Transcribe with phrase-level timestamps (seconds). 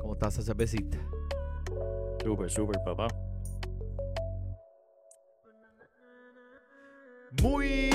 [0.00, 0.96] ¿Cómo está esa cervecita?
[2.22, 3.08] Súper, súper, papá.
[7.42, 7.90] Muy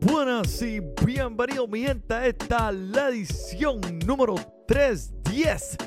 [0.00, 4.34] buenas y bienvenidos mi gente a esta la edición número
[4.66, 5.78] 310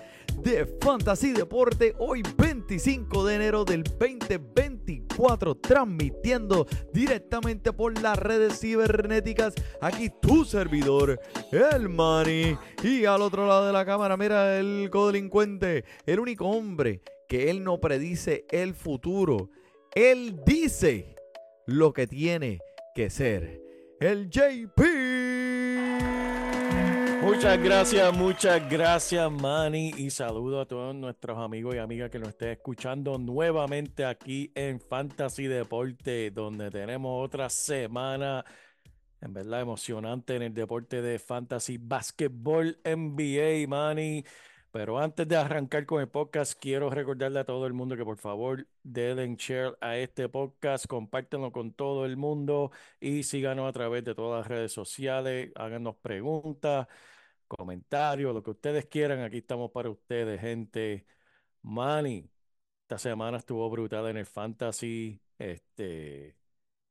[0.42, 3.84] de Fantasy Deporte hoy 25 de enero del
[4.90, 9.54] 2024 transmitiendo directamente por las redes cibernéticas.
[9.82, 11.20] Aquí tu servidor
[11.52, 17.02] el Mani y al otro lado de la cámara mira el codelincuente el único hombre
[17.28, 19.50] que él no predice el futuro.
[19.94, 21.16] Él dice
[21.66, 22.60] lo que tiene
[22.96, 23.62] que ser.
[24.00, 24.80] El JP
[27.22, 29.94] Muchas gracias, muchas gracias, Manny.
[29.98, 34.80] Y saludo a todos nuestros amigos y amigas que nos estén escuchando nuevamente aquí en
[34.80, 38.46] Fantasy Deporte, donde tenemos otra semana,
[39.22, 44.24] en verdad, emocionante en el deporte de Fantasy Basketball NBA, Manny.
[44.72, 48.18] Pero antes de arrancar con el podcast, quiero recordarle a todo el mundo que por
[48.18, 54.04] favor den share a este podcast, compártenlo con todo el mundo y síganos a través
[54.04, 56.88] de todas las redes sociales, háganos preguntas,
[57.48, 59.22] comentarios, lo que ustedes quieran.
[59.22, 61.06] Aquí estamos para ustedes, gente.
[61.64, 62.30] Manny,
[62.84, 65.22] esta semana estuvo brutal en el fantasy.
[65.38, 66.39] Este,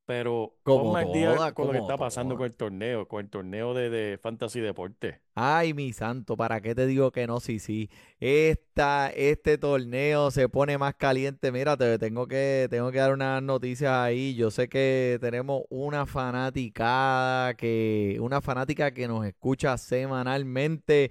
[0.08, 2.38] pero Como al día toda, con lo que está pasando toda.
[2.38, 5.20] con el torneo, con el torneo de, de fantasy deporte.
[5.34, 7.40] Ay, mi santo, ¿para qué te digo que no?
[7.40, 7.90] Sí, sí.
[8.18, 11.52] Esta, este torneo se pone más caliente.
[11.52, 14.34] Mira, te tengo que, tengo que dar unas noticias ahí.
[14.34, 21.10] Yo sé que tenemos una fanaticada que, una fanática que nos escucha semanalmente.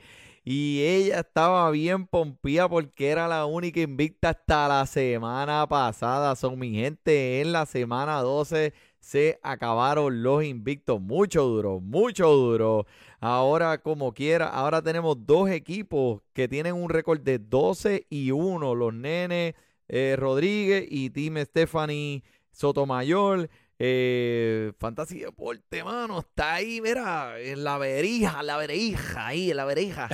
[0.49, 6.35] Y ella estaba bien pompía porque era la única invicta hasta la semana pasada.
[6.37, 8.73] Son mi gente en la semana 12
[9.07, 10.99] se acabaron los invictos.
[10.99, 12.85] Mucho duro, mucho duro.
[13.21, 18.75] Ahora, como quiera, ahora tenemos dos equipos que tienen un récord de 12 y 1.
[18.75, 19.53] Los nenes
[19.87, 23.49] eh, Rodríguez y Team Stephanie Sotomayor.
[23.79, 29.57] Eh, Fantasy Deporte, mano, está ahí, mira, en la verija, en la verija, ahí, en
[29.57, 30.09] la verija.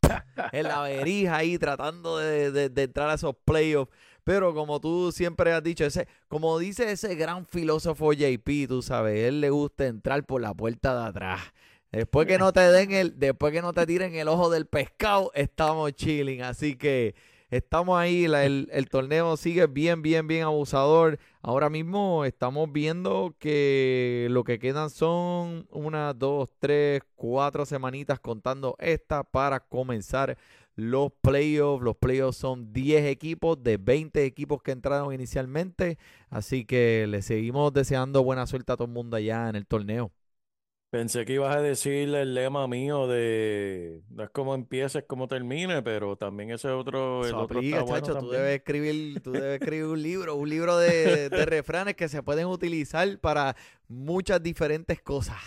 [0.52, 3.92] en la verija ahí, tratando de, de- de entrar a esos playoffs.
[4.24, 9.24] Pero como tú siempre has dicho, ese, como dice ese gran filósofo JP, tú sabes,
[9.24, 11.40] él le gusta entrar por la puerta de atrás.
[11.92, 15.32] Después que no te den el, después que no te tiren el ojo del pescado,
[15.34, 16.42] estamos chilling.
[16.42, 17.16] Así que
[17.50, 21.18] estamos ahí, el, el torneo sigue bien, bien, bien abusador.
[21.42, 28.76] Ahora mismo estamos viendo que lo que quedan son unas, dos, tres, cuatro semanitas contando
[28.78, 30.38] esta para comenzar
[30.76, 31.84] los playoffs.
[31.84, 35.98] Los playoffs son 10 equipos de 20 equipos que entraron inicialmente.
[36.28, 40.12] Así que le seguimos deseando buena suerte a todo el mundo allá en el torneo.
[40.90, 45.28] Pensé que ibas a decir el lema mío de no es como empieza, es como
[45.28, 48.18] termine, pero también ese otro, el otro aplica, está bueno chacho.
[48.18, 52.24] Tú debes escribir, tú debes escribir un libro, un libro de, de refranes que se
[52.24, 53.54] pueden utilizar para
[53.86, 55.38] muchas diferentes cosas.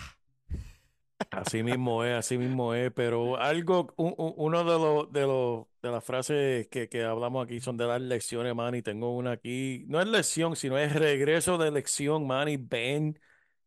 [1.36, 5.66] Así mismo es, así mismo es, pero algo, un- un- uno de los de los
[5.82, 9.32] de las frases que, que hablamos aquí son de las lecciones, man, y tengo una
[9.32, 13.18] aquí, no es lección, sino es regreso de lección, man, y Ben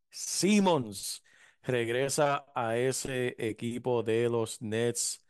[0.09, 1.23] Simmons
[1.63, 5.25] regresa a ese equipo de los Nets.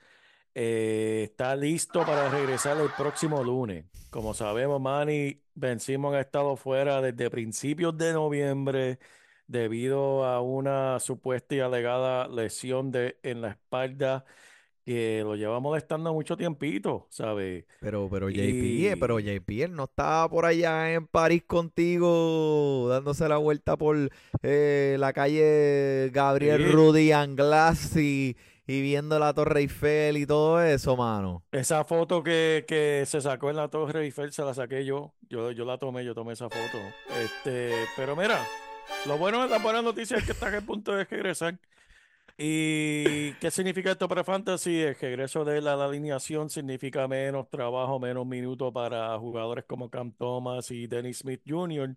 [0.54, 3.86] Eh, está listo para regresar el próximo lunes.
[4.10, 9.00] Como sabemos, Manny Ben Simmons ha estado fuera desde principios de noviembre
[9.48, 14.26] debido a una supuesta y alegada lesión de, en la espalda
[14.88, 17.66] que lo lleva molestando mucho tiempito, ¿sabes?
[17.82, 23.28] Pero, pero JP, eh, pero JP, él no estaba por allá en París contigo, dándose
[23.28, 23.98] la vuelta por
[24.44, 30.62] eh, la calle Gabriel sí, Rudy Anglas y, y viendo la Torre Eiffel y todo
[30.64, 31.44] eso, mano.
[31.52, 35.14] esa foto que, que se sacó en la Torre Eiffel se la saqué yo.
[35.30, 36.78] Yo, yo la tomé, yo tomé esa foto.
[37.22, 38.40] Este, pero mira,
[39.06, 41.58] lo bueno es la buena noticia es que estás a punto de regresar.
[42.38, 44.82] ¿Y qué significa esto para Fantasy?
[44.82, 50.12] El regreso de la, la alineación significa menos trabajo, menos minutos para jugadores como Cam
[50.12, 51.96] Thomas y Dennis Smith Jr.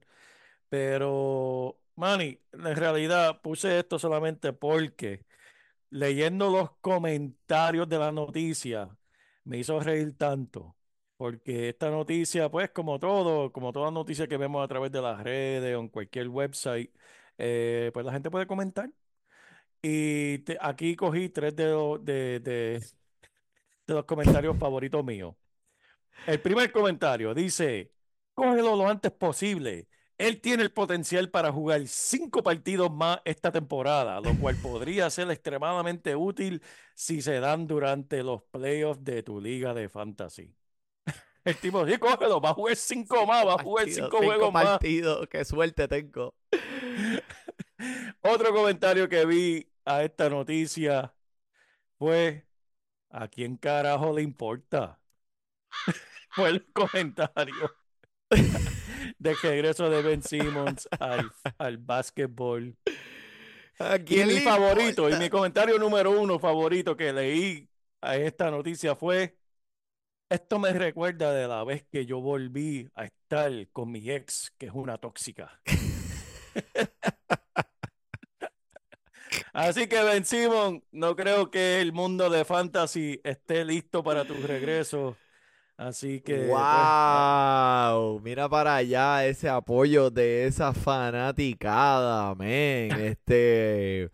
[0.71, 5.27] Pero, Manny, en realidad puse esto solamente porque
[5.91, 8.89] leyendo los comentarios de la noticia
[9.45, 10.77] me hizo reír tanto.
[11.21, 15.23] Porque esta noticia, pues como todo, como toda noticia que vemos a través de las
[15.23, 16.91] redes o en cualquier website,
[17.37, 18.91] eh, pues la gente puede comentar.
[19.83, 21.65] Y aquí cogí tres de,
[22.05, 22.41] de-
[23.87, 25.35] de los comentarios favoritos míos.
[26.27, 27.93] El primer comentario dice,
[28.35, 29.89] cógelo lo antes posible.
[30.19, 35.31] Él tiene el potencial para jugar cinco partidos más esta temporada, lo cual podría ser
[35.31, 36.63] extremadamente útil
[36.95, 40.55] si se dan durante los playoffs de tu liga de fantasy.
[41.45, 44.79] El tipo, sí, cógelo, va a jugar cinco más, va a jugar cinco, juegos más.
[44.81, 46.35] Qué suerte tengo.
[48.21, 51.15] Otro comentario que vi a esta noticia
[51.99, 52.47] fue,
[53.09, 55.01] ¿a quién carajo le importa?
[56.31, 57.75] fue el comentario
[59.19, 62.77] de regreso de Ben Simmons al, al básquetbol.
[64.07, 67.67] Y mi favorito, y mi comentario número uno favorito que leí
[68.03, 69.40] a esta noticia fue,
[70.31, 74.67] esto me recuerda de la vez que yo volví a estar con mi ex, que
[74.67, 75.61] es una tóxica.
[79.53, 84.35] Así que Ben Simon, no creo que el mundo de fantasy esté listo para tu
[84.35, 85.17] regreso.
[85.77, 86.47] Así que.
[86.47, 88.13] ¡Wow!
[88.13, 92.93] Pues, Mira para allá ese apoyo de esa fanaticada, men.
[93.01, 94.11] Este.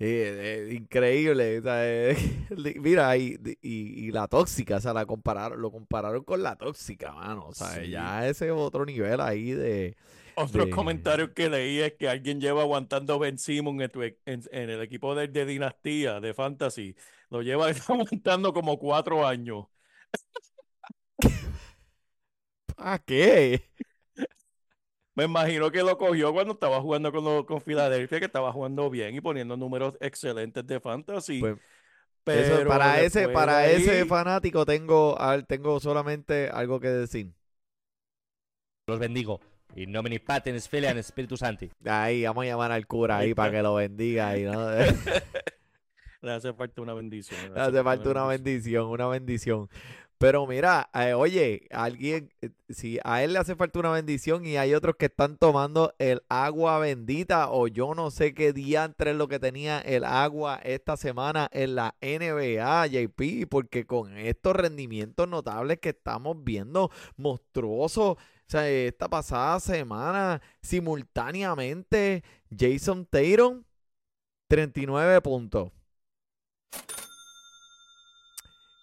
[0.00, 1.60] Eh, eh, increíble.
[2.80, 7.46] mira, y, y, la tóxica, o sea, la compararon, lo compararon con la tóxica, mano.
[7.48, 9.96] O sea, ya ese otro nivel ahí de.
[10.36, 13.90] Otros comentarios que leí es que alguien lleva aguantando Ben Simon en,
[14.24, 16.94] en, el equipo de, de, Dinastía, de Fantasy.
[17.28, 19.66] Lo lleva aguantando como cuatro años.
[22.76, 23.68] ¿A qué?
[25.18, 29.16] Me imagino que lo cogió cuando estaba jugando con, con Filadelfia, que estaba jugando bien
[29.16, 31.40] y poniendo números excelentes de fantasy.
[31.40, 31.56] Pues,
[32.22, 35.18] pero para ese, para ese fanático tengo,
[35.48, 37.32] tengo solamente algo que decir.
[38.86, 39.40] Los bendigo.
[39.74, 41.68] Y nomini patens filian espíritu santi.
[41.84, 44.28] Ahí, vamos a llamar al cura ahí para que lo bendiga.
[44.28, 44.70] Ahí, ¿no?
[46.22, 47.54] Le hace falta una bendición.
[47.54, 49.68] Le hace, falta una bendición, una bendición.
[50.18, 54.56] Pero mira, eh, oye, alguien, eh, si a él le hace falta una bendición y
[54.56, 59.14] hay otros que están tomando el agua bendita o yo no sé qué día entre
[59.14, 65.28] lo que tenía el agua esta semana en la NBA, JP, porque con estos rendimientos
[65.28, 68.18] notables que estamos viendo, monstruosos, o
[68.50, 73.62] sea, esta pasada semana, simultáneamente, Jason Tatum,
[74.48, 75.70] 39 puntos.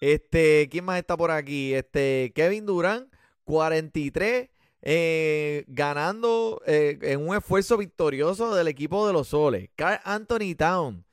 [0.06, 1.74] Este, ¿quién más está por aquí?
[1.74, 3.12] Este, Kevin Durant,
[3.46, 4.50] 43,
[4.84, 9.72] eh, ganando eh, en un esfuerzo victorioso del equipo de los Soles.
[9.76, 11.04] Carl Anthony Town.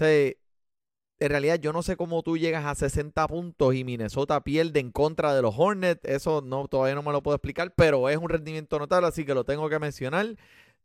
[0.00, 4.80] O en realidad yo no sé cómo tú llegas a 60 puntos y Minnesota pierde
[4.80, 6.00] en contra de los Hornets.
[6.02, 9.34] Eso no, todavía no me lo puedo explicar, pero es un rendimiento notable, así que
[9.34, 10.26] lo tengo que mencionar.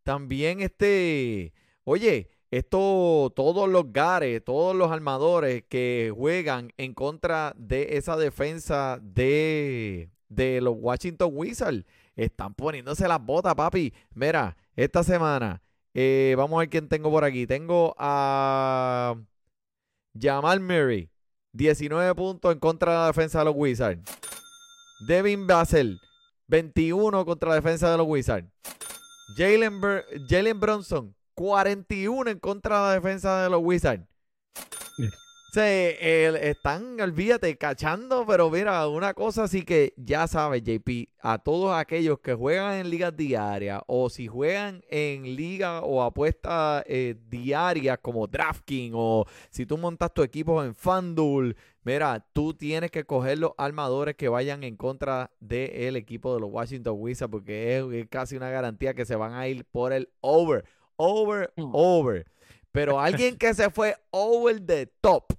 [0.03, 1.51] También este,
[1.83, 8.97] oye, esto, todos los gares, todos los armadores que juegan en contra de esa defensa
[9.01, 11.85] de, de los Washington Wizards
[12.15, 13.93] están poniéndose las botas, papi.
[14.13, 15.61] Mira, esta semana,
[15.93, 17.45] eh, vamos a ver quién tengo por aquí.
[17.45, 19.15] Tengo a
[20.17, 21.09] Jamal Murray,
[21.51, 24.01] 19 puntos en contra de la defensa de los Wizards.
[25.07, 25.99] Devin Basel,
[26.47, 28.47] 21 contra la defensa de los Wizards.
[29.35, 34.03] Jalen Bronson, 41 en contra de la defensa de los Wizards.
[35.55, 41.73] Se, están, olvídate, cachando, pero mira, una cosa así que ya sabes, JP, a todos
[41.73, 47.99] aquellos que juegan en ligas diarias o si juegan en ligas o apuestas eh, diarias
[48.01, 53.37] como DraftKings o si tú montas tu equipo en FanDuel, mira, tú tienes que coger
[53.37, 58.35] los armadores que vayan en contra del equipo de los Washington Wizards porque es casi
[58.35, 60.65] una garantía que se van a ir por el over
[60.97, 61.71] over, mm.
[61.73, 62.25] over.
[62.71, 65.33] Pero alguien que se fue over the top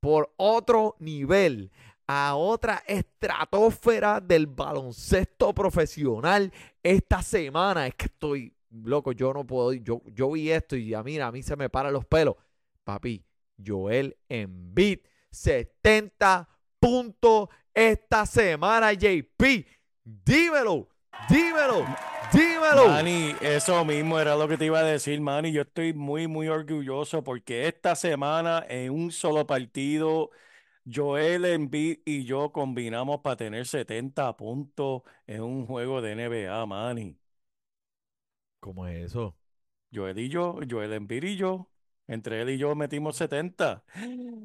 [0.00, 1.70] por otro nivel,
[2.06, 7.86] a otra estratosfera del baloncesto profesional esta semana.
[7.86, 11.30] Es que estoy loco, yo no puedo, yo, yo vi esto y a mí, a
[11.30, 12.36] mí se me paran los pelos.
[12.84, 13.22] Papi,
[13.64, 15.00] Joel Embiid,
[15.30, 16.48] 70
[16.80, 19.66] puntos esta semana, JP.
[20.04, 20.88] Dímelo,
[21.28, 21.84] dímelo.
[22.32, 22.86] Dímelo.
[22.88, 25.52] Manny, eso mismo era lo que te iba a decir, Manny.
[25.52, 30.30] Yo estoy muy, muy orgulloso porque esta semana en un solo partido,
[30.90, 37.18] Joel Embiid y yo combinamos para tener 70 puntos en un juego de NBA, Manny.
[38.60, 39.36] ¿Cómo es eso?
[39.92, 41.68] Joel y yo, Joel Embiid y yo.
[42.08, 43.84] Entre él y yo metimos 70.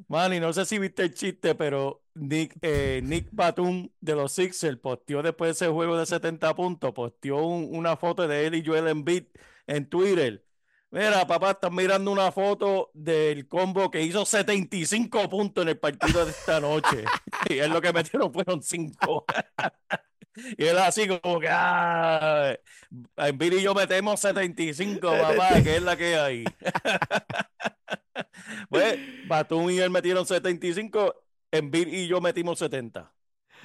[0.10, 4.78] Manny, no sé si viste el chiste, pero Nick, eh, Nick Batum de los Sixers
[4.78, 8.90] posteó después de ese juego de 70 puntos, posteó una foto de él y Joel
[8.90, 9.24] Embiid
[9.66, 10.44] en Twitter.
[10.92, 16.26] Mira, papá, están mirando una foto del combo que hizo 75 puntos en el partido
[16.26, 17.06] de esta noche.
[17.50, 19.26] y es lo que metieron fueron 5.
[20.58, 22.56] Y él así como que, ah,
[23.18, 26.44] Embiid y yo metemos 75, papá, que es la que hay.
[28.70, 31.16] pues, Batum y él metieron 75,
[31.52, 33.12] Embiid y yo metimos 70.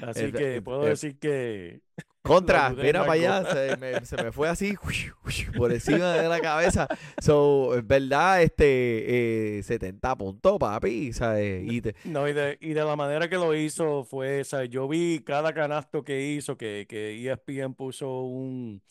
[0.07, 1.81] Así Es- que puedo eh, decir que
[2.23, 4.75] Contra, mira para allá, se me, se me fue así
[5.57, 6.87] por encima de la cabeza.
[7.23, 11.63] So, es verdad, este, eh, 70 puntos, papi, ¿sabes?
[11.67, 14.87] Y te- No, y de, y de la manera que lo hizo fue, sea, yo
[14.89, 18.83] vi cada canasto que hizo, que, que ESPN puso un,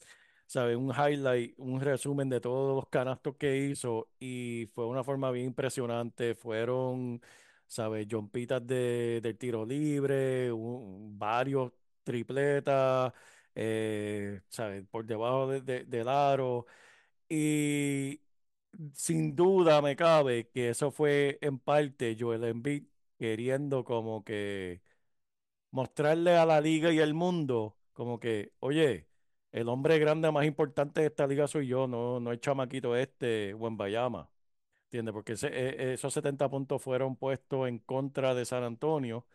[0.47, 0.75] ¿sabe?
[0.75, 5.45] Un highlight, un resumen de todos los canastos que hizo y fue una forma bien
[5.47, 6.33] impresionante.
[6.33, 7.21] Fueron,
[7.67, 8.07] ¿sabes?
[8.09, 11.71] Jompitas de, del tiro libre, un- varios
[12.03, 13.13] tripletas,
[13.55, 14.83] eh, ¿sabes?
[14.89, 16.65] Por debajo de- de- del aro.
[17.29, 18.21] Y
[18.95, 22.85] sin duda me cabe que eso fue en parte Joel Embiid
[23.19, 24.81] queriendo como que
[25.71, 29.07] mostrarle a la liga y al mundo como que, oye,
[29.51, 33.53] el hombre grande más importante de esta liga soy yo, no, no el chamaquito este,
[33.53, 34.29] Wembayama.
[34.87, 35.13] ¿Entiendes?
[35.13, 39.25] Porque ese- e- esos 70 puntos fueron puestos en contra de San Antonio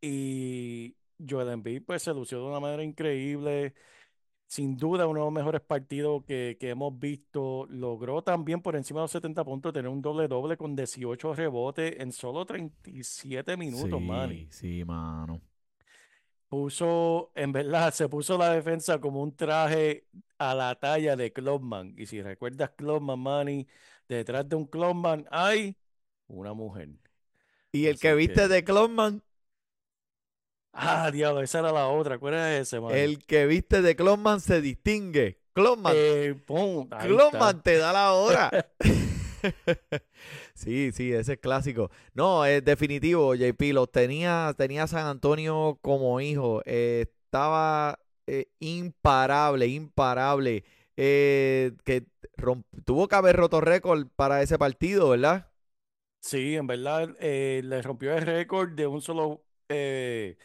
[0.00, 0.96] y
[1.28, 3.74] Joel Embiid pues se lució de una manera increíble.
[4.46, 7.66] Sin duda, uno de los mejores partidos que, que hemos visto.
[7.70, 12.12] Logró también por encima de los 70 puntos tener un doble-doble con 18 rebotes en
[12.12, 14.46] solo 37 minutos, Manny.
[14.50, 15.40] Sí, sí, mano.
[16.48, 20.06] Puso, en verdad, se puso la defensa como un traje
[20.38, 21.94] a la talla de Clubman.
[21.98, 23.66] Y si recuerdas Clubman, Manny,
[24.08, 25.76] detrás de un Clubman hay
[26.26, 26.88] una mujer.
[27.72, 29.22] Y el Así que viste que- de Clonman,
[30.72, 32.18] Ah, diablo, esa era la otra.
[32.18, 35.38] ¿Cuál era ese, el que viste de Clonman se distingue.
[35.52, 38.50] Clonman, Eh, Clonman te da la hora.
[40.54, 41.90] Sí, sí, ese es clásico.
[42.14, 43.72] No, es definitivo, JP.
[43.74, 46.62] Los tenía, tenía San Antonio como hijo.
[46.64, 50.64] eh, estaba eh, imparable, imparable.
[50.96, 52.06] Eh, que
[52.84, 55.50] tuvo que haber roto récord para ese partido, ¿verdad?
[56.20, 60.38] Sí, en verdad eh, le rompió el récord de un solo, eh,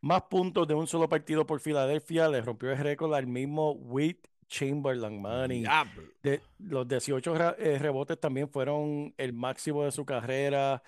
[0.00, 4.26] más puntos de un solo partido por Filadelfia, le rompió el récord al mismo Wilt
[4.48, 6.12] Chamberlain, man, y Diablo.
[6.22, 10.82] de, los 18 ra- eh, rebotes también fueron el máximo de su carrera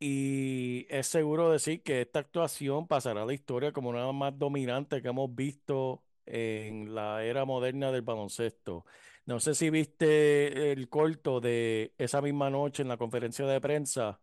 [0.00, 5.02] y es seguro decir que esta actuación pasará a la historia como una más dominante
[5.02, 8.84] que hemos visto en la era moderna del baloncesto.
[9.26, 14.20] No sé si viste el corto de esa misma noche en la conferencia de prensa.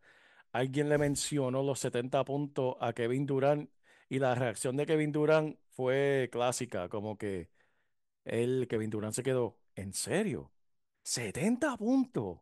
[0.52, 3.70] Alguien le mencionó los 70 puntos a Kevin Durant
[4.10, 7.50] y la reacción de Kevin Durant fue clásica, como que
[8.26, 10.52] él, Kevin Durant se quedó, ¿en serio?
[11.04, 12.40] ¿70 puntos?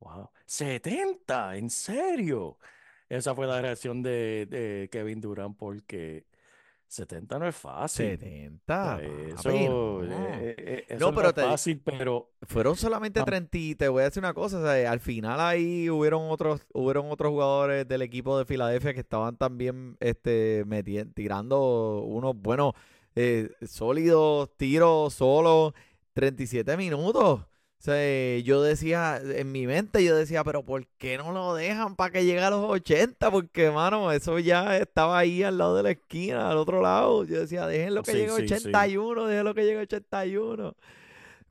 [0.00, 2.58] Wow, 70, ¿en serio?
[3.08, 6.26] Esa fue la reacción de, de Kevin Durant porque
[6.94, 8.06] 70 no es fácil.
[8.10, 9.00] 70.
[9.02, 10.04] Eso, papi, no.
[10.04, 13.24] eh, eh, No, eso no pero es te- fácil, pero Fueron solamente Ah.
[13.24, 16.66] 30 y te voy a decir una cosa, o sea, al final ahí hubieron otros,
[16.72, 22.74] hubieron otros jugadores del equipo de Filadelfia que estaban también este, metien- tirando unos buenos,
[23.16, 25.72] eh, sólidos tiros solos,
[26.12, 27.40] 37 minutos.
[27.84, 31.96] O sea, yo decía, en mi mente yo decía, pero ¿por qué no lo dejan
[31.96, 33.30] para que llegue a los 80?
[33.30, 37.24] Porque, mano, eso ya estaba ahí al lado de la esquina, al otro lado.
[37.24, 38.54] Yo decía, déjenlo que Sí, llegue a sí, sí.
[38.54, 40.74] 81, déjenlo que llegue a 81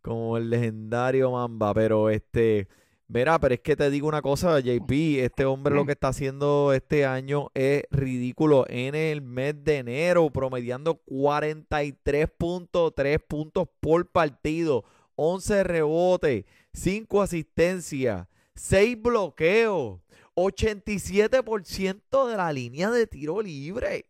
[0.01, 2.67] como el legendario Mamba, pero este,
[3.07, 6.73] mira, pero es que te digo una cosa, JP, este hombre lo que está haciendo
[6.73, 14.83] este año es ridículo en el mes de enero, promediando 43.3 puntos por partido,
[15.15, 19.99] 11 rebotes, 5 asistencias, 6 bloqueos,
[20.35, 24.05] 87% de la línea de tiro libre.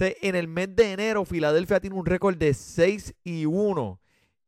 [0.00, 4.00] O en el mes de enero, Filadelfia tiene un récord de 6 y 1.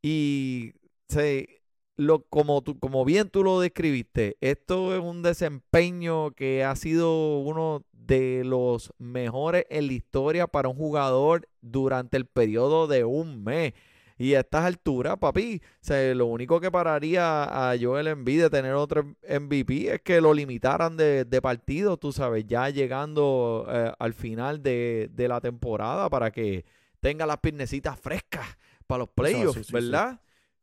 [0.02, 0.72] Y
[1.08, 1.62] se,
[1.96, 7.38] lo, como, tú, como bien tú lo describiste, esto es un desempeño que ha sido
[7.40, 13.44] uno de los mejores en la historia para un jugador durante el periodo de un
[13.44, 13.74] mes.
[14.22, 18.50] Y a estas alturas, papi, o sea, lo único que pararía a Joel Embiid de
[18.50, 23.92] tener otro MVP es que lo limitaran de, de partido, tú sabes, ya llegando eh,
[23.98, 26.64] al final de, de la temporada para que
[27.00, 28.46] tenga las piernecitas frescas
[28.86, 29.72] para los playoffs, sí, sí, sí.
[29.72, 30.20] ¿verdad?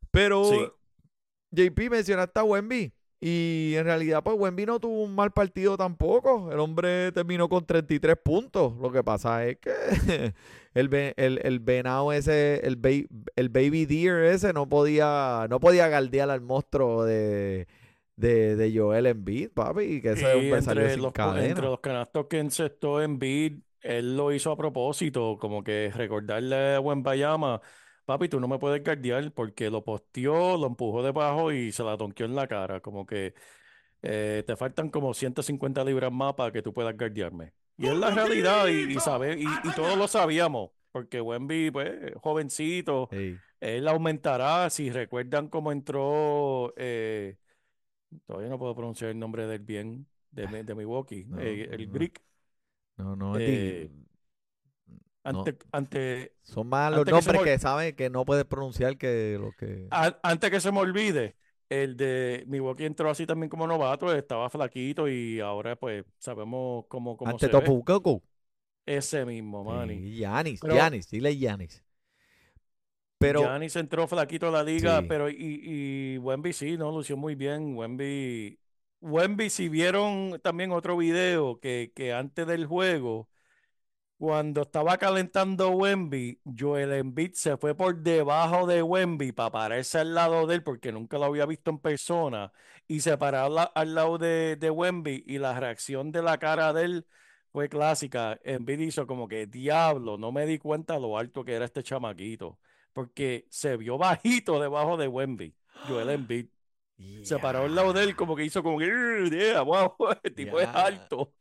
[0.09, 0.77] Pero.
[1.51, 6.51] JP mencionaste a Wemby y en realidad pues Wemby no tuvo un mal partido tampoco.
[6.51, 8.73] El hombre terminó con 33 puntos.
[8.77, 9.71] Lo que pasa es que
[10.73, 12.89] el, el, el venado ese, el, ba-
[13.35, 17.67] el baby deer ese no podía, no podía galdear al monstruo de,
[18.15, 21.47] de, de Joel Embiid, papi, que ese hombre salió entre sin los, cadena.
[21.47, 26.75] entre los canastos que encestó en bid él lo hizo a propósito, como que recordarle
[26.75, 27.61] a Wembayama,
[28.09, 31.95] papi, tú no me puedes guardiar porque lo posteó, lo empujó debajo y se la
[31.95, 32.81] donkeó en la cara.
[32.81, 33.35] Como que
[34.01, 37.53] eh, te faltan como 150 libras más para que tú puedas guardiarme.
[37.77, 42.13] Y es la realidad y, y, sabe- y, y todos lo sabíamos, porque Wemby, pues,
[42.15, 43.37] jovencito, Ey.
[43.59, 44.69] él aumentará.
[44.71, 47.37] Si recuerdan cómo entró, eh,
[48.25, 51.87] todavía no puedo pronunciar el nombre del bien de, Mi- de Milwaukee, No, eh, el
[51.87, 51.93] no.
[51.93, 52.21] Greek.
[52.97, 54.08] No, no, Eh, di-
[55.23, 59.37] Ante, ante, son más los que nombres me- que saben que no puedes pronunciar que
[59.39, 59.87] lo que...
[59.91, 61.35] a- antes que se me olvide,
[61.67, 67.17] el de Milwaukee entró así también como novato, estaba flaquito y ahora pues sabemos cómo,
[67.17, 67.51] cómo Ante se ve.
[67.51, 68.23] Topu Koko.
[68.85, 70.15] Ese mismo, Manny.
[70.15, 71.83] Giannis, Pero- Giannis, dile Giannis.
[73.17, 75.05] Pero, Giannis entró flaquito a la liga, Sí.
[75.09, 77.75] pero y, y Wemby sí, no, lució muy bien.
[77.77, 78.57] Wemby,
[79.01, 83.28] Wemby, si vieron también otro video que, que antes del juego,
[84.19, 90.13] cuando estaba calentando Wemby, Joel Embiid se fue por debajo de Wemby para pararse al
[90.13, 92.51] lado de él porque nunca lo había visto en persona
[92.87, 96.37] y se paró al, la- al lado de, de Wemby y la reacción de la
[96.37, 97.07] cara de él
[97.53, 98.39] fue clásica.
[98.43, 102.59] Embiid hizo como que, diablo, no me di cuenta lo alto que era este chamaquito
[102.93, 106.47] porque se vio bajito debajo de Wemby, Joel Embiid.
[107.23, 110.33] Se paró al lado de él como que hizo como que, "Ugh, yeah, wow, el
[110.35, 111.33] tipo es alto.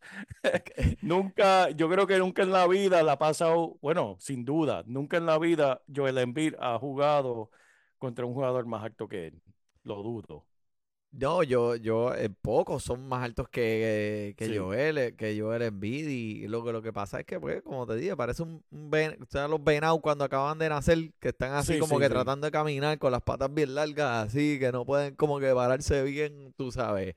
[1.02, 5.16] Nunca, yo creo que nunca en la vida la ha pasado, bueno, sin duda, nunca
[5.16, 7.50] en la vida Joel Embiid ha jugado
[7.98, 9.42] contra un jugador más alto que él.
[9.84, 10.47] Lo dudo.
[11.10, 14.58] No, yo, yo, eh, pocos son más altos que, que Sí.
[14.58, 17.86] Joel, eh, que Joel Embiid y lo que, lo que pasa es que, pues, como
[17.86, 21.28] te dije, parece un, un ven- o sea, los venados cuando acaban de nacer, que
[21.30, 24.58] están así Sí, como sí, que tratando de caminar con las patas bien largas, así,
[24.58, 27.14] que no pueden como que pararse bien, tú sabes.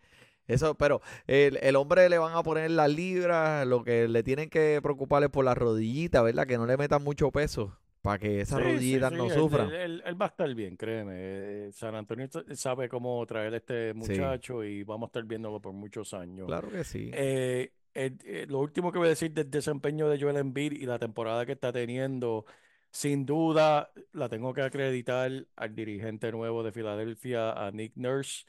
[0.47, 4.49] Eso, pero el, el hombre le van a poner las libras, lo que le tienen
[4.49, 6.47] que preocupar es por las rodillitas, ¿verdad?
[6.47, 9.67] Que no le metan mucho peso para que esas Sí, sí, rodillitas sí, no sufran.
[9.69, 11.13] Él, él- él va a estar bien, créeme.
[11.15, 15.59] Eh, San Antonio sa- sabe cómo traer a este muchacho y vamos a estar viéndolo
[15.61, 16.47] por muchos años.
[16.47, 17.11] Claro que sí.
[17.13, 20.97] Eh, eh, lo último que voy a decir del desempeño de Joel Embiid y la
[20.97, 22.45] temporada que está teniendo,
[22.89, 28.45] sin duda la tengo que acreditar al dirigente nuevo de Filadelfia, a Nick Nurse.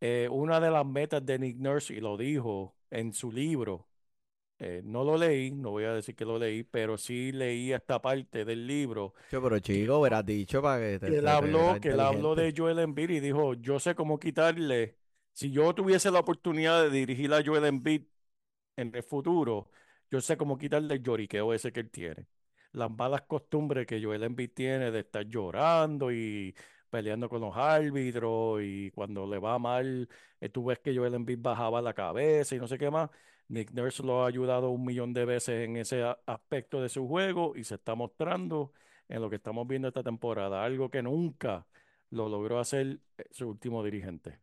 [0.00, 3.86] Eh, una de las metas de Nick Nurse, y lo dijo en su libro,
[4.64, 8.00] eh, no lo leí, no voy a decir que lo leí, pero sí leí esta
[8.00, 11.88] parte del libro Che, pero chico, verás dicho para que te, que él habló, que
[11.88, 14.98] él habló de Joel Embiid y dijo, yo sé cómo quitarle,
[15.32, 18.02] si yo tuviese la oportunidad de dirigir a Joel Embiid
[18.76, 19.70] en el futuro,
[20.10, 22.26] yo sé cómo quitarle el lloriqueo ese que él tiene.
[22.72, 26.54] Las malas costumbres que Joel Embiid tiene de estar llorando y
[26.90, 30.08] peleando con los árbitros y cuando le va mal,
[30.40, 33.10] eh, tú ves que Joel Embiid bajaba la cabeza y no sé qué más.
[33.48, 37.54] Nick Nurse lo ha ayudado un millón de veces en ese aspecto de su juego
[37.56, 38.72] y se está mostrando
[39.08, 41.66] en lo que estamos viendo esta temporada, algo que nunca
[42.10, 44.38] lo logró hacer eh, su último dirigente.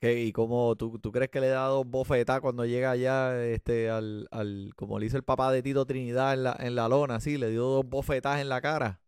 [0.00, 3.88] ¿Qué- ¿Y cómo tú, tú crees que le da dos bofetadas cuando llega allá este,
[3.88, 7.16] al, al, como le hizo el papá de Tito Trinidad en la, en la lona,
[7.16, 9.00] así, le dio dos bofetadas en la cara?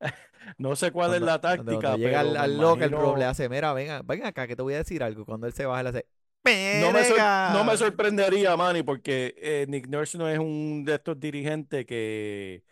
[0.58, 3.48] No sé cuál es la táctica, cuando llega pero al, al locker imagino- le hace,
[3.48, 5.24] mira, venga, ven acá que te voy a decir algo.
[5.24, 6.06] Cuando él se baja le hace,
[7.52, 12.64] No me, sorprendería, Manny, porque eh, Nick Nurse no es un de estos dirigentes que,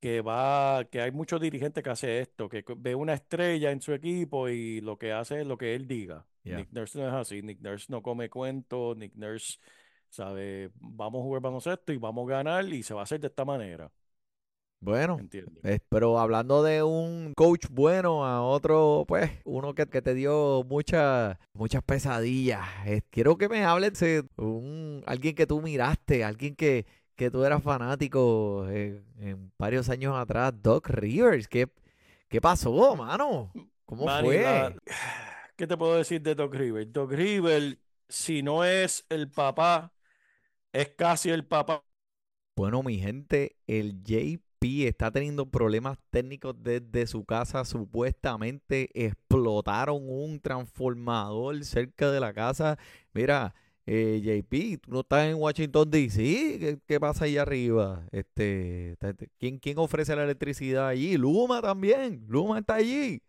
[0.00, 3.92] que va, que hay muchos dirigentes que hace esto, que ve una estrella en su
[3.92, 6.26] equipo y lo que hace es lo que él diga.
[6.44, 9.58] Nick Nurse no es así, Nick Nurse no come cuentos, Nick Nurse
[10.08, 13.28] sabe, vamos a jugar baloncesto y vamos a ganar y se va a hacer de
[13.28, 13.90] esta manera,
[14.82, 15.20] Bueno.
[15.62, 20.64] Eh, pero hablando de un coach bueno a otro, pues, uno que, que te dio
[20.68, 22.66] muchas muchas pesadillas.
[22.84, 27.44] Eh, quiero que me hables de un, alguien que tú miraste, alguien que, que tú
[27.44, 31.46] eras fanático eh, en varios años atrás, Doc Rivers.
[31.46, 31.68] ¿Qué,
[32.28, 33.52] qué pasó, mano?
[33.84, 34.42] ¿Cómo fue?
[34.42, 34.74] la-
[35.56, 36.92] ¿qué te puedo decir de Doc Rivers?
[36.92, 37.76] Doc Rivers,
[38.08, 39.92] si no es el papá,
[40.72, 41.84] es casi el papá.
[42.56, 44.51] Bueno, mi gente, el JP
[44.86, 47.64] está teniendo problemas técnicos desde su casa.
[47.64, 52.78] Supuestamente explotaron un transformador cerca de la casa.
[53.12, 53.54] Mira,
[53.86, 56.80] eh, JP, tú no estás en Washington DC.
[56.86, 58.06] ¿Qué, pasa ahí arriba?
[58.12, 58.96] Este,
[59.38, 61.16] ¿quién, quién ofrece la electricidad allí?
[61.16, 62.24] Luma también.
[62.28, 63.22] Luma está allí.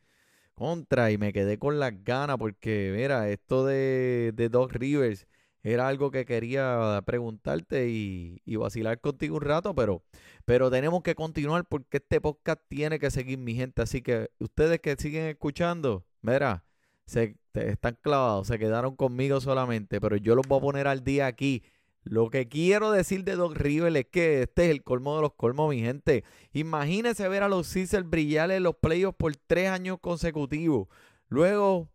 [0.54, 5.26] Contra, y me quedé con las ganas porque, mira, esto de, de Doc Rivers
[5.64, 10.04] era algo que quería preguntarte y, vacilar contigo un rato, pero,
[10.46, 13.82] pero tenemos que continuar porque este podcast tiene que seguir, mi gente.
[13.82, 16.66] Así que ustedes que siguen escuchando, mira,
[17.06, 21.28] se están clavados, se quedaron conmigo solamente, pero yo los voy a poner al día
[21.28, 21.64] aquí.
[22.04, 25.34] Lo que quiero decir de Doc River es que este es el colmo de los
[25.34, 26.26] colmos, mi gente.
[26.52, 30.90] Imagínense ver a los Sixers brillar en los playoffs por tres años consecutivos.
[31.30, 31.88] Luego,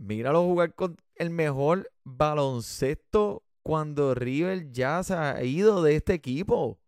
[0.00, 6.80] míralo jugar con el mejor baloncesto cuando River ya se ha ido de este equipo.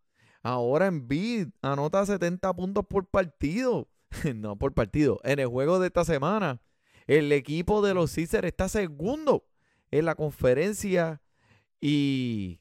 [0.43, 3.89] Ahora en Bid anota 70 puntos por partido.
[4.35, 5.21] no por partido.
[5.25, 6.61] En el juego de esta semana,
[7.07, 9.47] el equipo de los Sixers está segundo
[9.91, 11.21] en la conferencia
[11.81, 12.61] y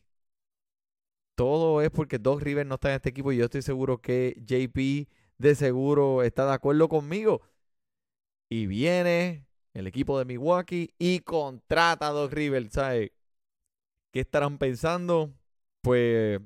[1.36, 4.36] todo es porque Doc River no está en este equipo y yo estoy seguro que
[4.46, 7.42] JP de seguro está de acuerdo conmigo.
[8.50, 13.12] Y viene el equipo de Milwaukee y contrata a Doc River, ¿sabes?
[14.12, 15.31] ¿Qué estarán pensando?
[15.81, 16.41] Pues,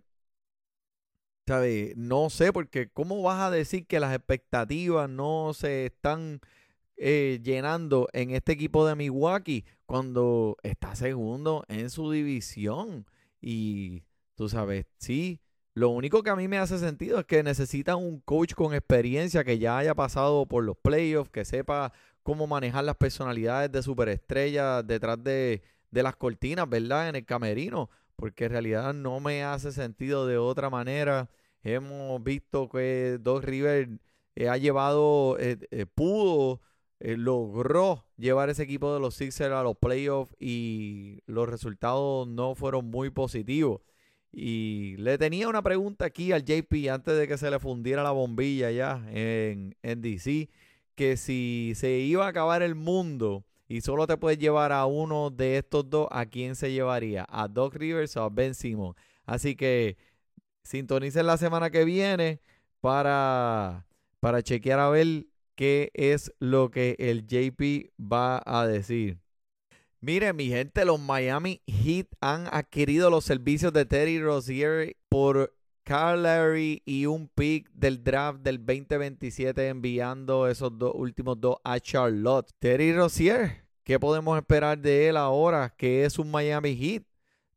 [1.48, 1.96] ¿sabes?
[1.98, 6.42] No sé, porque ¿cómo vas a decir que las expectativas no se están
[6.98, 13.06] eh, llenando en este equipo de Milwaukee cuando está segundo en su división.
[13.42, 14.04] Y
[14.36, 15.42] tú sabes, sí,
[15.74, 19.44] lo único que a mí me hace sentido es que necesitan un coach con experiencia
[19.44, 21.92] que ya haya pasado por los playoffs, que sepa
[22.26, 25.62] cómo manejar las personalidades de superestrellas detrás de,
[25.92, 27.10] de las cortinas, ¿verdad?
[27.10, 31.30] En el camerino, porque en realidad no me hace sentido de otra manera.
[31.62, 33.90] Hemos visto que Doc River
[34.36, 36.62] eh, ha llevado, eh, pudo
[37.00, 42.56] eh, logró llevar ese equipo de los Sixers a los playoffs y los resultados no
[42.56, 43.82] fueron muy positivos.
[44.32, 48.12] Y le tenía una pregunta aquí al JP antes de que se le fundiera la
[48.12, 50.50] bombilla ya en, en DC,
[50.96, 55.30] que si se iba a acabar el mundo y solo te puedes llevar a uno
[55.30, 57.26] de estos dos, ¿a quién se llevaría?
[57.30, 58.96] ¿A Doc Rivers o a Ben Simon?
[59.26, 59.98] Así que
[60.64, 62.42] sintonicen la semana que viene
[62.80, 63.86] para,
[64.20, 69.20] para chequear a ver qué es lo que el JP va a decir.
[70.02, 75.56] Mire, mi gente, los Miami Heat han adquirido los servicios de Terry Rozier por
[75.86, 81.80] Carl Larry y un pick del draft del 2027 enviando esos dos últimos dos a
[81.80, 82.50] Charlotte.
[82.58, 87.04] Terry Rozier, ¿qué podemos esperar de él ahora que es un Miami Heat?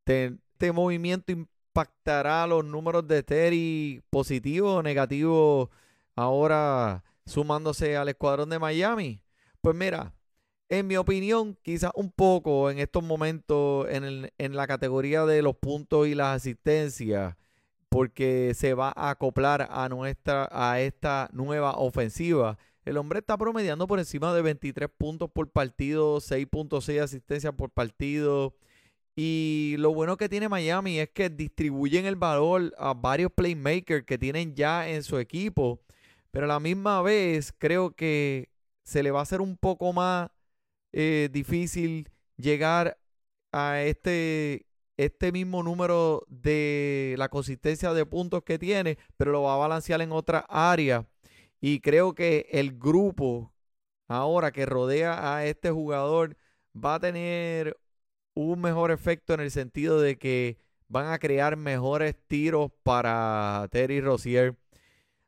[0.05, 5.71] Este movimiento impactará los números de Terry positivos o negativos
[6.15, 9.23] ahora sumándose al escuadrón de Miami?
[9.63, 10.15] Pues mira,
[10.69, 15.57] en mi opinión, quizás un poco en estos momentos en, en, la categoría de los
[15.57, 17.37] puntos y las asistencias,
[17.89, 22.59] porque se va a acoplar a nuestra a esta nueva ofensiva.
[22.85, 28.55] El hombre está promediando por encima de 23 puntos por partido, 6.6 asistencias por partido.
[29.17, 34.19] Y lo bueno que tiene Miami es que distribuyen el valor a varios playmakers que
[34.19, 35.81] tienen ya en su equipo
[36.31, 38.51] pero a la misma vez creo que
[38.85, 40.31] se le va a hacer un poco más
[40.93, 42.99] eh, difícil llegar
[43.53, 44.67] a este,
[44.99, 50.03] este mismo número de la consistencia de puntos que tiene, pero lo va a balancear
[50.03, 51.07] en otra área.
[51.61, 53.53] Y creo que el grupo
[54.09, 56.37] ahora que rodea a este jugador
[56.77, 57.79] va a tener
[58.35, 60.59] un mejor efecto en el sentido de que
[60.89, 64.57] van a crear mejores tiros para Terry Rozier.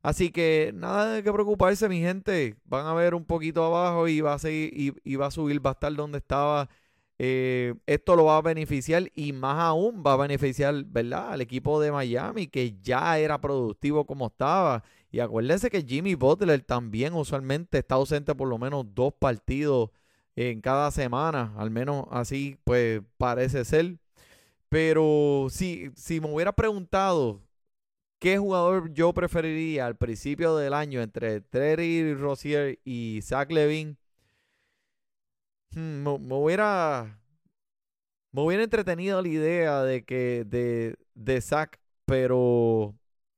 [0.03, 2.57] Así que nada de que preocuparse, mi gente.
[2.65, 5.71] Van a ver un poquito abajo y va a seguir y, va a subir, va
[5.71, 6.69] a estar donde estaba.
[7.23, 11.33] Eh, esto lo va a beneficiar y más aún va a beneficiar, ¿verdad?
[11.33, 14.83] Al equipo de Miami que ya era productivo como estaba.
[15.11, 19.91] Y acuérdense que Jimmy Butler también usualmente está ausente por lo menos dos partidos
[20.35, 21.53] en cada semana.
[21.59, 23.99] Al menos así, pues parece ser.
[24.69, 27.43] Pero si, si me hubiera preguntado
[28.21, 33.97] ¿Qué jugador yo preferiría al principio del año entre Terry Rozier y Zach Levine?
[35.75, 37.19] Hmm, me, hubiera.
[38.33, 40.45] Me hubiera entretenido la idea de que.
[40.47, 42.95] de, de Zach, pero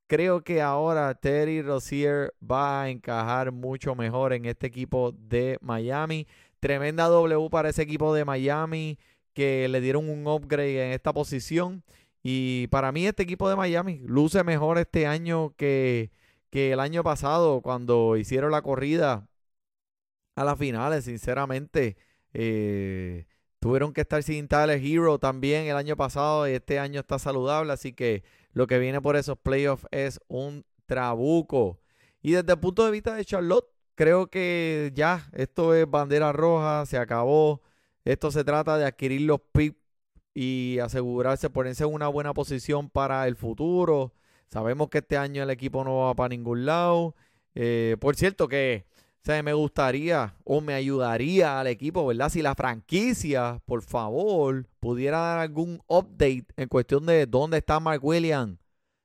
[0.07, 6.27] creo que ahora Terry Rozier va a encajar mucho mejor en este equipo de Miami.
[6.59, 8.97] Tremenda W para ese equipo de Miami
[9.33, 11.83] que le dieron un upgrade en esta posición.
[12.23, 16.11] Y para mí este equipo de Miami luce mejor este año que,
[16.51, 19.27] el año pasado cuando hicieron la corrida
[20.35, 21.97] a las finales, sinceramente.
[22.33, 23.25] Eh,
[23.59, 27.73] tuvieron que estar sin Tyler Hero también el año pasado y este año está saludable,
[27.73, 31.79] así que lo que viene por esos playoffs es un trabuco.
[32.21, 36.85] Y desde el punto de vista de Charlotte, creo que ya esto es bandera roja,
[36.85, 37.61] se acabó.
[38.05, 39.79] Esto se trata de adquirir los picks
[40.33, 44.13] y asegurarse, ponerse en una buena posición para el futuro.
[44.49, 47.15] Sabemos que este año el equipo no va para ningún lado.
[47.55, 48.85] Eh, por cierto que
[49.23, 52.27] O sea, me gustaría o me ayudaría al equipo, ¿verdad?
[52.27, 58.03] Si la franquicia, por favor, pudiera dar algún update en cuestión de dónde está Mark
[58.03, 58.59] Williams.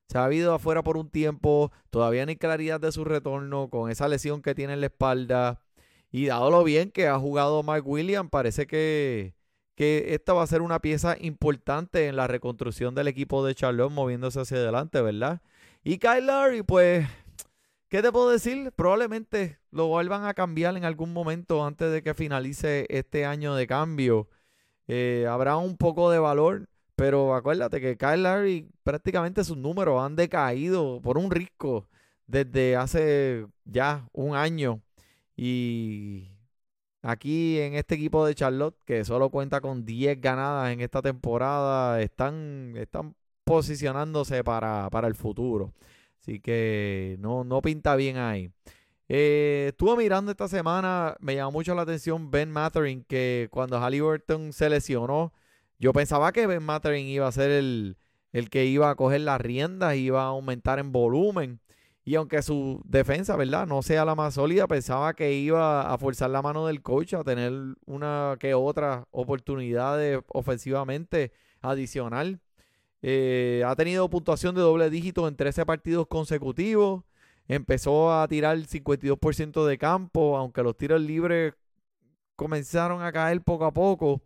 [0.09, 3.93] Se ha habido afuera por un tiempo, todavía no hay claridad de su retorno con
[3.93, 5.61] esa lesión que tiene en la espalda.
[6.11, 9.37] Y dado lo bien que ha jugado Mark Williams, parece que,
[9.77, 13.93] que esta va a ser una pieza importante en la reconstrucción del equipo de Charlotte
[13.93, 15.43] moviéndose hacia adelante, ¿verdad?
[15.85, 17.07] Y Kyle Lowry, pues
[17.89, 18.71] ¿Qué te puedo decir?
[18.73, 23.67] Probablemente lo vuelvan a cambiar en algún momento antes de que finalice este año de
[23.67, 24.29] cambio.
[24.89, 30.17] Eh, habrá un poco de valor, pero acuérdate que Kyle Larry prácticamente sus números han
[30.17, 31.89] decaído por un risco
[32.27, 34.83] desde hace ya un año.
[35.35, 36.29] Y
[37.03, 42.03] aquí en este equipo de Charlotte, que solo cuenta con 10 ganadas en esta temporada,
[42.03, 45.73] están, están posicionándose para, para el futuro.
[46.21, 48.51] Así que no, no pinta bien ahí.
[49.09, 54.53] Eh, estuve mirando esta semana, me llamó mucho la atención Ben Mathering, que cuando Halliburton
[54.53, 55.33] se lesionó,
[55.79, 57.97] yo pensaba que Ben Mathering iba a ser el,
[58.33, 61.61] el que iba a coger las riendas, iba a aumentar en volumen.
[62.05, 63.67] Y aunque su defensa, ¿verdad?
[63.67, 67.23] No sea la más sólida, pensaba que iba a forzar la mano del coach a
[67.23, 67.53] tener
[67.85, 72.41] una que otra oportunidad ofensivamente adicional.
[73.03, 77.05] Eh, ha tenido puntuación de doble dígito en 13 partidos consecutivos.
[77.47, 81.55] Empezó a tirar el 52% de campo, aunque los tiros libres
[82.37, 84.23] comenzaron a caer poco a poco.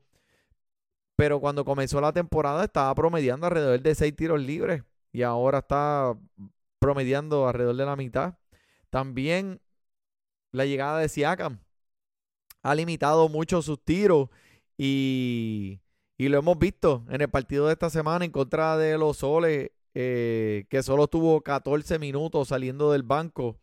[1.17, 4.83] Pero cuando comenzó la temporada estaba promediando alrededor de 6 tiros libres
[5.13, 6.17] y ahora está
[6.79, 8.35] promediando alrededor de la mitad.
[8.91, 9.61] También
[10.51, 11.61] la llegada de Siakam
[12.63, 14.29] ha limitado mucho sus tiros
[14.77, 15.81] y
[16.19, 19.71] y lo hemos visto en el partido de esta semana en contra de los Soles,
[19.95, 23.59] eh, que solo tuvo 14 minutos saliendo del banco.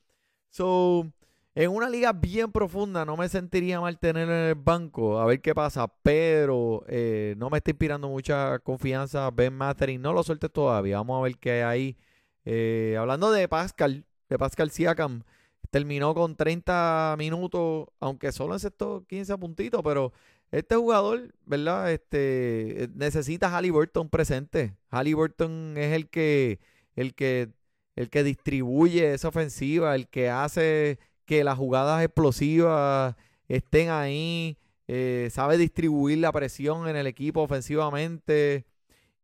[0.50, 1.08] So,
[1.56, 5.42] en una liga bien profunda no me sentiría mal tenerlo en el banco, a ver
[5.42, 10.02] qué pasa, pero eh, no me está inspirando mucha confianza Ben Mathering.
[10.02, 11.98] No lo sueltes todavía, vamos a ver qué hay ahí.
[12.46, 15.24] Eh, hablando de Pascal, de Pascal Siakam,
[15.70, 20.14] terminó con 30 minutos, aunque solo encestó 15 puntitos, pero
[20.52, 21.92] este jugador, ¿verdad?
[21.92, 24.76] Este eh, necesita Halliburton presente.
[24.90, 26.60] Halliburton es el que,
[26.96, 27.50] el que,
[27.96, 33.16] el que distribuye esa ofensiva, el que hace que las jugadas explosivas
[33.48, 34.58] estén ahí,
[34.88, 38.66] eh, sabe distribuir la presión en el equipo ofensivamente.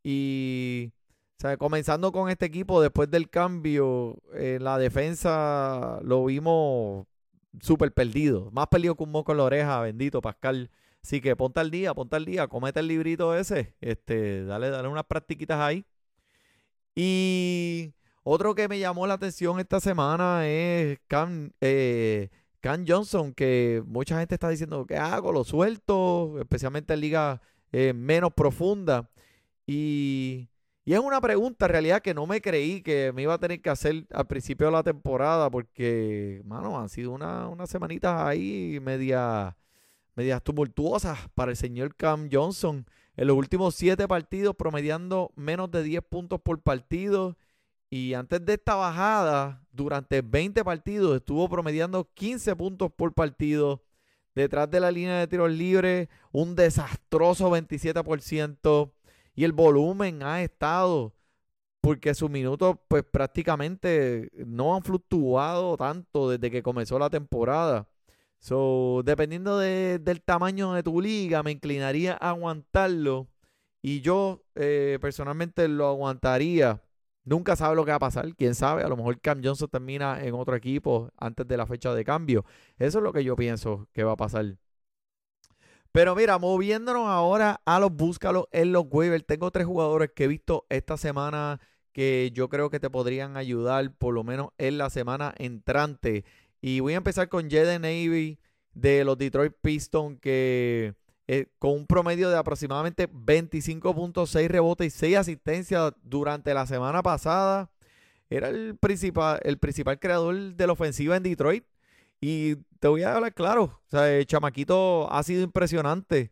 [0.03, 0.91] Y
[1.57, 7.07] comenzando con este equipo, después del cambio, en la defensa lo vimos
[7.61, 8.51] súper perdido.
[8.51, 10.69] Más perdido que un moco en la oreja, bendito Pascal.
[11.05, 14.87] Así que ponte al día, ponte al día, comete el librito ese, este, dale, dale
[14.87, 15.85] unas practiquitas ahí.
[16.95, 22.31] Y otro que me llamó la atención esta semana es Cam, eh,
[22.87, 25.31] Johnson, que mucha gente está diciendo, ¿qué hago?
[25.31, 27.39] Lo suelto, especialmente en ligas
[27.71, 29.05] eh, menos profundas.
[29.67, 30.49] Y,
[30.85, 33.61] y, es una pregunta en realidad que no me creí que me iba a tener
[33.61, 38.79] que hacer al principio de la temporada, porque, mano, han sido unas una semanitas ahí
[38.81, 39.55] media
[40.15, 42.86] medias tumultuosas para el señor Cam Johnson.
[43.17, 47.38] En los últimos siete partidos promediando menos de 10 puntos por partido.
[47.89, 53.84] Y antes de esta bajada, durante 20 partidos estuvo promediando 15 puntos por partido.
[54.34, 58.91] Detrás de la línea de tiros libres, un desastroso 27%.
[59.36, 61.13] Y el volumen ha estado,
[61.82, 67.88] porque sus minutos pues prácticamente no han fluctuado tanto desde que comenzó la temporada.
[68.45, 73.27] So, dependiendo del tamaño de tu liga, me inclinaría a aguantarlo.
[73.81, 76.84] Y yo eh, personalmente lo aguantaría.
[77.23, 78.36] Nunca sabe lo que va a pasar.
[78.36, 81.91] Quién sabe, a lo mejor Cam Johnson termina en otro equipo antes de la fecha
[81.95, 82.45] de cambio.
[82.77, 84.58] Eso es lo que yo pienso que va a pasar.
[85.91, 89.25] Pero mira, moviéndonos ahora a los búscalos en los waivers.
[89.25, 91.60] Tengo tres jugadores que he visto esta semana
[91.93, 96.25] que yo creo que te podrían ayudar, por lo menos en la semana entrante.
[96.61, 98.39] Y voy a empezar con Jaden Navy
[98.73, 100.95] de los Detroit Pistons, que
[101.27, 107.71] eh, con un promedio de aproximadamente 25.6 rebotes y 6 asistencias durante la semana pasada.
[108.29, 111.65] Era el principal, el principal creador de la ofensiva en Detroit.
[112.21, 116.31] Y te voy a hablar claro, o sea, el chamaquito ha sido impresionante.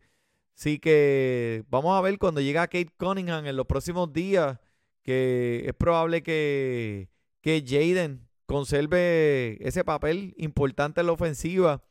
[0.56, 4.58] Así que vamos a ver cuando llega Kate Cunningham en los próximos días,
[5.02, 7.08] que es probable que,
[7.40, 11.82] que Jaden conserve ese papel importante en la ofensiva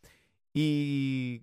[0.54, 1.42] y,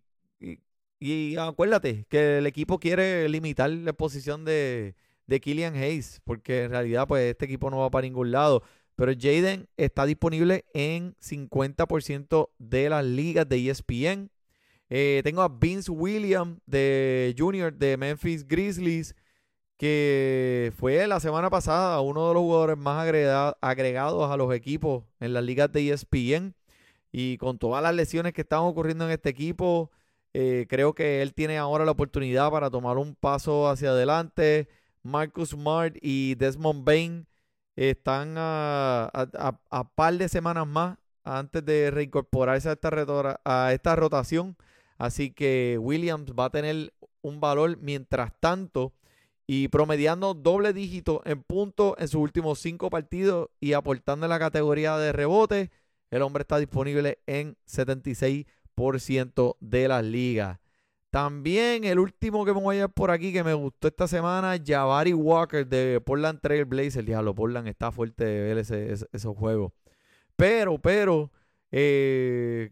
[1.38, 4.94] acuérdate que el equipo quiere limitar la posición de,
[5.26, 8.62] de Killian Hayes, porque en realidad pues este equipo no va para ningún lado.
[8.96, 14.30] Pero Jaden está disponible en 50% de las ligas de ESPN.
[14.90, 19.14] Eh, tengo a Vince Williams de Junior de Memphis Grizzlies,
[19.80, 23.02] que fue la semana pasada uno de los jugadores más
[23.62, 26.54] agregados a los equipos en las ligas de ESPN.
[27.10, 29.90] Y con todas las lesiones que están ocurriendo en este equipo,
[30.34, 34.68] eh, creo que él tiene ahora la oportunidad para tomar un paso hacia adelante.
[35.02, 37.26] Marcus Smart y Desmond Bain
[37.74, 44.58] están a, a, par de semanas más antes de reincorporarse a esta, a esta rotación.
[44.98, 48.92] Así que Williams va a tener un valor mientras tanto
[49.52, 54.38] y promediando doble dígito en puntos en sus últimos cinco partidos y aportando en la
[54.38, 55.72] categoría de rebote.
[56.12, 60.60] El hombre está disponible en 76% de las ligas.
[61.10, 64.56] También el último que me voy a ir por aquí que me gustó esta semana,
[64.64, 67.04] Jabari Walker de Portland Trail Blazers.
[67.04, 69.72] Diablo, Portland está fuerte de ver esos juegos.
[70.36, 71.32] Pero, pero,
[71.72, 72.70] eh,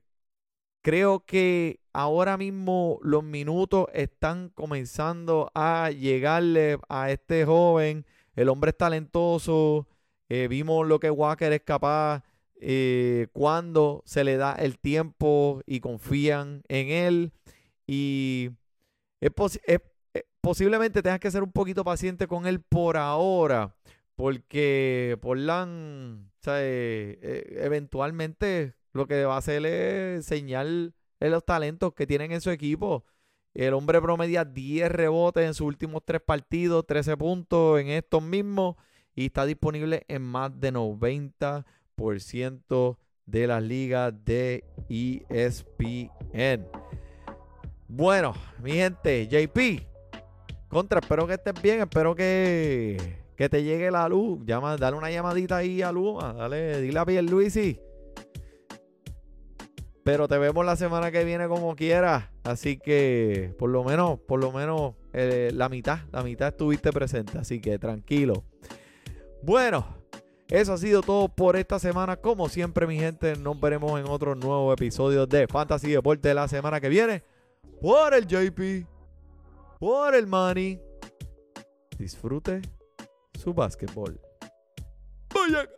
[0.81, 8.07] creo que ahora mismo los minutos están comenzando a llegarle a este joven.
[8.37, 9.89] El hombre es talentoso.
[10.29, 12.23] Eh, vimos lo que Walker es capaz
[12.61, 17.33] eh, cuando se le da el tiempo y confían en él.
[17.85, 18.51] Y
[19.21, 19.31] eh,
[20.41, 23.75] posiblemente tengas que ser un poquito paciente con él por ahora,
[24.15, 30.31] porque Portland, o sea, eventualmente lo que va a hacer es
[31.21, 33.05] enseñar los talentos que tienen en su equipo.
[33.55, 38.77] El hombre promedia 10 rebotes en sus últimos tres partidos, 13 puntos en estos mismos
[39.15, 46.67] y está disponible en más de 90% de las ligas de ESPN.
[47.89, 49.87] Bueno, mi gente, JP,
[50.69, 54.39] contra, espero que estés bien, espero que, que te llegue la luz.
[54.45, 57.81] Llama, dale una llamadita ahí a Luma, dale, dile a Luisi.
[60.09, 62.31] Pero te vemos la semana que viene como quieras.
[62.43, 67.37] Así que por lo menos, por lo menos eh, la mitad, la mitad estuviste presente.
[67.37, 68.43] Así que tranquilo.
[69.43, 69.87] Bueno,
[70.49, 72.17] eso ha sido todo por esta semana.
[72.17, 76.81] Como siempre, mi gente, nos veremos en otro nuevo episodio de Fantasy Deporte la semana
[76.81, 77.23] que viene
[77.83, 78.87] por el JP,
[79.79, 80.81] por el Money.
[81.99, 82.63] Disfrute
[83.35, 84.19] su básquetbol.
[85.35, 85.69] ¡Vaya!